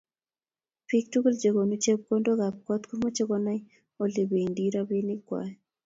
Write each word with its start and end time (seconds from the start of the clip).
Bik 0.87 1.05
tukul 1.11 1.35
che 1.41 1.49
konu 1.55 1.75
chepkondok 1.83 2.39
ab 2.47 2.55
kot 2.67 2.81
komache 2.89 3.23
konai 3.29 3.59
olebendi 4.03 4.63
robinik 4.75 5.21
kwai 5.27 5.51